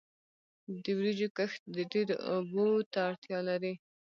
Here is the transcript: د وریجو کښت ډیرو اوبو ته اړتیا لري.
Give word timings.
د 0.83 0.85
وریجو 0.97 1.27
کښت 1.37 1.59
ډیرو 1.91 2.15
اوبو 2.31 2.65
ته 2.91 2.99
اړتیا 3.09 3.39
لري. 3.49 3.73